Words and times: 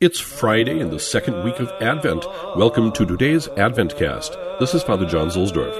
It's 0.00 0.18
Friday 0.18 0.80
in 0.80 0.90
the 0.90 0.98
second 0.98 1.44
week 1.44 1.60
of 1.60 1.70
Advent. 1.80 2.26
Welcome 2.56 2.90
to 2.94 3.06
today's 3.06 3.46
Advent 3.56 3.96
cast. 3.96 4.36
This 4.58 4.74
is 4.74 4.82
Father 4.82 5.06
John 5.06 5.28
Zuhlsdorf. 5.28 5.72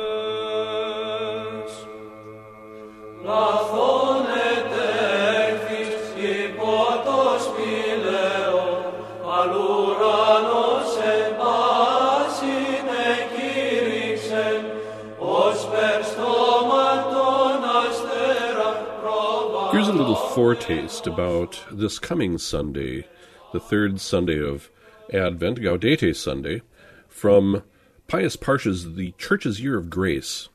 Here's 19.72 19.88
a 19.88 19.92
little 19.92 20.14
foretaste 20.14 21.08
about 21.08 21.60
this 21.72 21.98
coming 21.98 22.38
Sunday, 22.38 23.08
the 23.54 23.60
third 23.60 24.00
Sunday 24.00 24.44
of 24.44 24.68
Advent, 25.12 25.60
Gaudete 25.60 26.14
Sunday, 26.16 26.60
from 27.06 27.62
Pius 28.08 28.34
Parsch's 28.34 28.96
The 28.96 29.12
Church's 29.16 29.60
Year 29.60 29.78
of 29.78 29.88
Grace. 29.88 30.48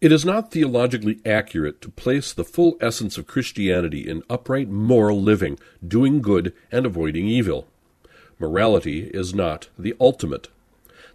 It 0.00 0.10
is 0.10 0.24
not 0.24 0.50
theologically 0.50 1.20
accurate 1.26 1.82
to 1.82 1.90
place 1.90 2.32
the 2.32 2.42
full 2.42 2.78
essence 2.80 3.18
of 3.18 3.26
Christianity 3.26 4.08
in 4.08 4.22
upright 4.30 4.70
moral 4.70 5.20
living, 5.20 5.58
doing 5.86 6.22
good 6.22 6.54
and 6.72 6.86
avoiding 6.86 7.28
evil. 7.28 7.68
Morality 8.38 9.10
is 9.12 9.34
not 9.34 9.68
the 9.78 9.94
ultimate. 10.00 10.48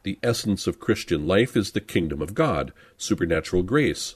The 0.04 0.20
essence 0.22 0.68
of 0.68 0.80
Christian 0.80 1.26
life 1.26 1.58
is 1.58 1.72
the 1.72 1.82
kingdom 1.82 2.22
of 2.22 2.36
God, 2.36 2.72
supernatural 2.96 3.64
grace 3.64 4.14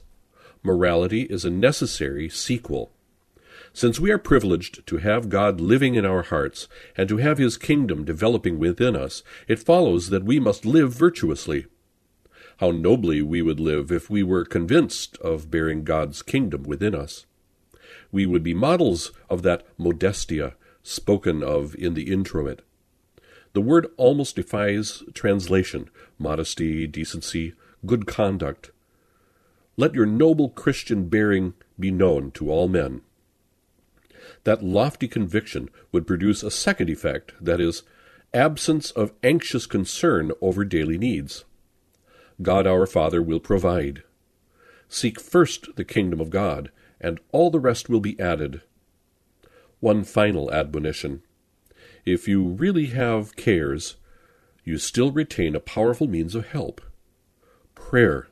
morality 0.63 1.23
is 1.23 1.43
a 1.45 1.49
necessary 1.49 2.29
sequel. 2.29 2.91
Since 3.73 3.99
we 3.99 4.11
are 4.11 4.17
privileged 4.17 4.85
to 4.87 4.97
have 4.97 5.29
God 5.29 5.61
living 5.61 5.95
in 5.95 6.05
our 6.05 6.23
hearts 6.23 6.67
and 6.97 7.07
to 7.07 7.17
have 7.17 7.37
His 7.37 7.57
kingdom 7.57 8.03
developing 8.03 8.59
within 8.59 8.95
us, 8.95 9.23
it 9.47 9.59
follows 9.59 10.09
that 10.09 10.25
we 10.25 10.39
must 10.39 10.65
live 10.65 10.93
virtuously. 10.93 11.67
How 12.57 12.71
nobly 12.71 13.21
we 13.21 13.41
would 13.41 13.59
live 13.59 13.91
if 13.91 14.09
we 14.09 14.23
were 14.23 14.43
convinced 14.43 15.17
of 15.17 15.49
bearing 15.49 15.83
God's 15.83 16.21
kingdom 16.21 16.63
within 16.63 16.93
us. 16.93 17.25
We 18.11 18.25
would 18.25 18.43
be 18.43 18.53
models 18.53 19.13
of 19.29 19.41
that 19.43 19.65
modestia 19.79 20.55
spoken 20.83 21.41
of 21.41 21.73
in 21.75 21.93
the 21.93 22.11
introit. 22.11 22.61
The 23.53 23.61
word 23.61 23.87
almost 23.97 24.35
defies 24.35 25.01
translation 25.13 25.89
modesty, 26.19 26.87
decency, 26.87 27.53
good 27.85 28.05
conduct. 28.05 28.71
Let 29.77 29.95
your 29.95 30.05
noble 30.05 30.49
Christian 30.49 31.07
bearing 31.07 31.53
be 31.79 31.89
known 31.89 32.31
to 32.31 32.51
all 32.51 32.67
men. 32.67 33.01
That 34.43 34.63
lofty 34.63 35.07
conviction 35.07 35.69
would 35.91 36.07
produce 36.07 36.43
a 36.43 36.51
second 36.51 36.89
effect, 36.89 37.33
that 37.41 37.59
is, 37.59 37.83
absence 38.33 38.91
of 38.91 39.13
anxious 39.23 39.65
concern 39.65 40.31
over 40.41 40.63
daily 40.63 40.97
needs. 40.97 41.45
God 42.41 42.65
our 42.65 42.85
Father 42.85 43.21
will 43.21 43.39
provide. 43.39 44.03
Seek 44.87 45.19
first 45.19 45.75
the 45.75 45.85
kingdom 45.85 46.19
of 46.19 46.29
God, 46.29 46.71
and 46.99 47.19
all 47.31 47.49
the 47.49 47.59
rest 47.59 47.89
will 47.89 47.99
be 47.99 48.19
added. 48.19 48.61
One 49.79 50.03
final 50.03 50.51
admonition. 50.51 51.23
If 52.05 52.27
you 52.27 52.43
really 52.43 52.87
have 52.87 53.35
cares, 53.35 53.95
you 54.63 54.77
still 54.77 55.11
retain 55.11 55.55
a 55.55 55.59
powerful 55.59 56.07
means 56.07 56.35
of 56.35 56.47
help 56.47 56.81
prayer. 57.75 58.27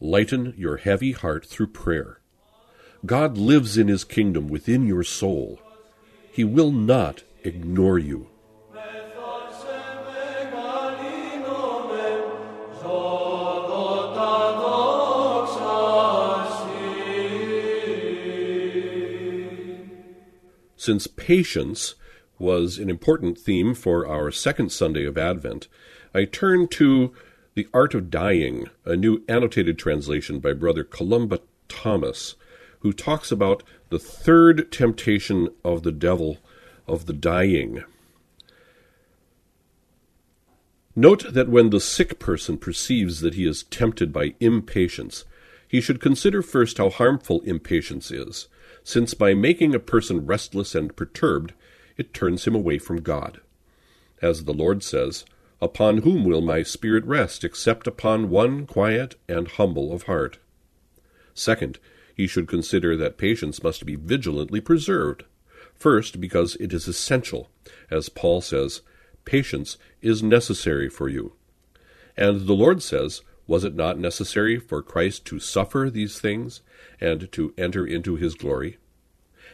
Lighten 0.00 0.54
your 0.56 0.78
heavy 0.78 1.12
heart 1.12 1.44
through 1.44 1.66
prayer. 1.66 2.19
God 3.06 3.38
lives 3.38 3.78
in 3.78 3.88
his 3.88 4.04
kingdom 4.04 4.48
within 4.48 4.86
your 4.86 5.02
soul. 5.04 5.58
He 6.30 6.44
will 6.44 6.70
not 6.70 7.22
ignore 7.44 7.98
you. 7.98 8.28
Since 20.76 21.06
patience 21.08 21.94
was 22.38 22.78
an 22.78 22.88
important 22.88 23.38
theme 23.38 23.74
for 23.74 24.06
our 24.06 24.30
second 24.30 24.72
Sunday 24.72 25.04
of 25.04 25.18
Advent, 25.18 25.68
I 26.14 26.24
turn 26.24 26.68
to 26.68 27.12
the 27.54 27.68
Art 27.74 27.94
of 27.94 28.10
Dying, 28.10 28.70
a 28.86 28.96
new 28.96 29.22
annotated 29.28 29.78
translation 29.78 30.38
by 30.38 30.54
Brother 30.54 30.82
Columba 30.82 31.40
Thomas, 31.68 32.34
who 32.80 32.92
talks 32.92 33.30
about 33.30 33.62
the 33.88 33.98
third 33.98 34.70
temptation 34.72 35.48
of 35.64 35.82
the 35.82 35.92
devil 35.92 36.38
of 36.86 37.06
the 37.06 37.12
dying. 37.12 37.84
Note 40.96 41.32
that 41.32 41.48
when 41.48 41.70
the 41.70 41.80
sick 41.80 42.18
person 42.18 42.58
perceives 42.58 43.20
that 43.20 43.34
he 43.34 43.46
is 43.46 43.62
tempted 43.64 44.12
by 44.12 44.34
impatience, 44.40 45.24
he 45.68 45.80
should 45.80 46.00
consider 46.00 46.42
first 46.42 46.78
how 46.78 46.90
harmful 46.90 47.40
impatience 47.42 48.10
is, 48.10 48.48
since 48.82 49.14
by 49.14 49.34
making 49.34 49.74
a 49.74 49.78
person 49.78 50.26
restless 50.26 50.74
and 50.74 50.96
perturbed, 50.96 51.52
it 51.96 52.12
turns 52.12 52.44
him 52.44 52.54
away 52.54 52.78
from 52.78 53.02
God. 53.02 53.40
As 54.20 54.44
the 54.44 54.52
Lord 54.52 54.82
says, 54.82 55.24
Upon 55.62 55.98
whom 55.98 56.24
will 56.24 56.40
my 56.40 56.62
spirit 56.62 57.04
rest, 57.04 57.44
except 57.44 57.86
upon 57.86 58.30
one 58.30 58.66
quiet 58.66 59.16
and 59.28 59.46
humble 59.46 59.92
of 59.92 60.04
heart? 60.04 60.38
Second, 61.34 61.78
he 62.20 62.26
should 62.26 62.46
consider 62.46 62.98
that 62.98 63.16
patience 63.16 63.62
must 63.62 63.86
be 63.86 63.96
vigilantly 63.96 64.60
preserved. 64.60 65.24
First, 65.74 66.20
because 66.20 66.54
it 66.56 66.70
is 66.70 66.86
essential. 66.86 67.48
As 67.90 68.10
Paul 68.10 68.42
says, 68.42 68.82
patience 69.24 69.78
is 70.02 70.22
necessary 70.22 70.90
for 70.90 71.08
you. 71.08 71.32
And 72.18 72.42
the 72.42 72.52
Lord 72.52 72.82
says, 72.82 73.22
Was 73.46 73.64
it 73.64 73.74
not 73.74 73.98
necessary 73.98 74.58
for 74.58 74.82
Christ 74.82 75.24
to 75.28 75.40
suffer 75.40 75.88
these 75.88 76.20
things 76.20 76.60
and 77.00 77.32
to 77.32 77.54
enter 77.56 77.86
into 77.86 78.16
his 78.16 78.34
glory? 78.34 78.76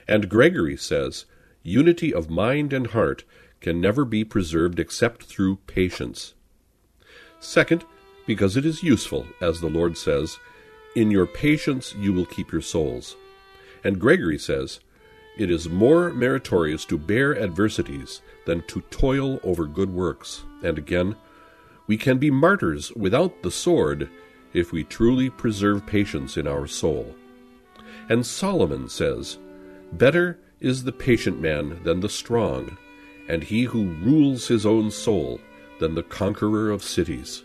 And 0.08 0.28
Gregory 0.28 0.76
says, 0.76 1.24
Unity 1.62 2.12
of 2.12 2.28
mind 2.28 2.72
and 2.72 2.88
heart 2.88 3.22
can 3.60 3.80
never 3.80 4.04
be 4.04 4.24
preserved 4.24 4.80
except 4.80 5.22
through 5.22 5.58
patience. 5.68 6.34
Second, 7.38 7.84
because 8.26 8.56
it 8.56 8.66
is 8.66 8.82
useful, 8.82 9.24
as 9.40 9.60
the 9.60 9.70
Lord 9.70 9.96
says, 9.96 10.40
In 10.96 11.12
your 11.12 11.26
patience 11.26 11.94
you 11.94 12.12
will 12.12 12.26
keep 12.26 12.50
your 12.50 12.60
souls. 12.60 13.16
And 13.84 14.00
Gregory 14.00 14.38
says, 14.38 14.80
It 15.38 15.48
is 15.48 15.68
more 15.68 16.12
meritorious 16.12 16.84
to 16.86 16.98
bear 16.98 17.38
adversities 17.40 18.20
than 18.46 18.62
to 18.66 18.80
toil 18.90 19.38
over 19.44 19.66
good 19.66 19.90
works. 19.90 20.42
And 20.64 20.76
again, 20.76 21.14
we 21.86 21.96
can 21.96 22.18
be 22.18 22.32
martyrs 22.32 22.90
without 22.96 23.44
the 23.44 23.52
sword 23.52 24.10
if 24.52 24.72
we 24.72 24.82
truly 24.82 25.30
preserve 25.30 25.86
patience 25.86 26.36
in 26.36 26.48
our 26.48 26.66
soul. 26.66 27.14
And 28.08 28.26
Solomon 28.26 28.88
says, 28.88 29.38
Better 29.92 30.40
is 30.58 30.82
the 30.82 30.90
patient 30.90 31.40
man 31.40 31.80
than 31.84 32.00
the 32.00 32.08
strong 32.08 32.76
and 33.28 33.42
he 33.42 33.64
who 33.64 33.92
rules 34.02 34.48
his 34.48 34.64
own 34.64 34.90
soul 34.90 35.40
than 35.80 35.94
the 35.94 36.02
conqueror 36.02 36.70
of 36.70 36.82
cities. 36.82 37.44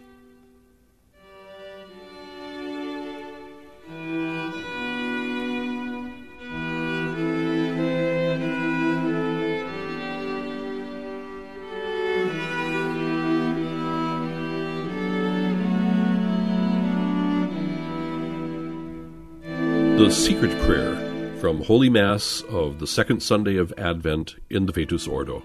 The 20.02 20.10
Secret 20.10 20.50
Prayer 20.62 20.96
from 21.38 21.64
Holy 21.64 21.88
Mass 21.88 22.42
of 22.50 22.80
the 22.80 22.88
second 22.88 23.22
Sunday 23.22 23.58
of 23.58 23.72
Advent 23.78 24.36
in 24.50 24.66
the 24.66 24.72
Vetus 24.72 25.08
Ordo. 25.08 25.44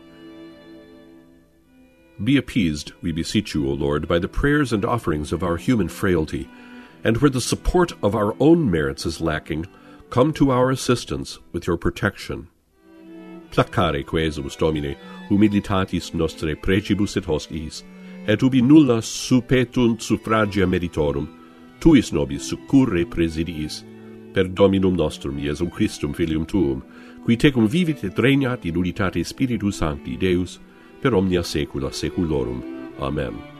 Be 2.24 2.38
appeased, 2.38 2.92
we 3.02 3.12
beseech 3.12 3.54
you, 3.54 3.68
O 3.68 3.74
Lord, 3.74 4.08
by 4.08 4.18
the 4.18 4.28
prayers 4.28 4.72
and 4.72 4.82
offerings 4.82 5.30
of 5.30 5.42
our 5.42 5.58
human 5.58 5.90
frailty, 5.90 6.48
and 7.04 7.18
where 7.18 7.30
the 7.30 7.38
support 7.38 7.92
of 8.02 8.14
our 8.14 8.34
own 8.40 8.70
merits 8.70 9.04
is 9.04 9.20
lacking, 9.20 9.66
come 10.08 10.32
to 10.32 10.50
our 10.50 10.70
assistance 10.70 11.38
with 11.52 11.66
your 11.66 11.76
protection. 11.76 12.48
Placare 13.50 14.02
quesumus, 14.06 14.56
Domine, 14.56 14.96
humilitatis 15.28 16.14
nostre 16.14 16.56
precibus 16.56 17.18
et 17.18 17.24
hostiis, 17.24 17.82
et 18.26 18.42
ubi 18.42 18.62
nulla 18.62 19.02
suppetunt 19.02 20.00
suffragia 20.00 20.64
meritorum, 20.64 21.28
tuis 21.78 22.10
nobis 22.10 22.48
succurre 22.48 23.04
presidiis, 23.04 23.84
per 24.36 24.50
Dominum 24.52 24.92
nostrum 24.94 25.38
Iesum 25.40 25.70
Christum 25.72 26.12
Filium 26.12 26.44
tuum, 26.44 26.82
qui 27.24 27.38
tecum 27.40 27.64
vivit 27.64 28.04
et 28.04 28.20
regnat 28.20 28.68
in 28.68 28.76
unitate 28.76 29.24
Spiritus 29.24 29.80
Sancti 29.80 30.18
Deus, 30.20 30.60
per 31.00 31.16
omnia 31.16 31.40
saecula 31.42 31.88
saeculorum. 31.88 32.60
Amen. 33.00 33.55